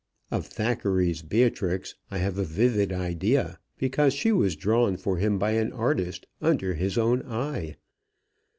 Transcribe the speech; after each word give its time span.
Of 0.31 0.47
Thackeray's 0.47 1.21
Beatrix 1.21 1.93
I 2.09 2.17
have 2.17 2.39
a 2.39 2.43
vivid 2.43 2.91
idea, 2.91 3.59
because 3.77 4.15
she 4.15 4.31
was 4.31 4.55
drawn 4.55 4.97
for 4.97 5.17
him 5.17 5.37
by 5.37 5.51
an 5.51 5.71
artist 5.71 6.25
under 6.41 6.73
his 6.73 6.97
own 6.97 7.21
eye. 7.27 7.75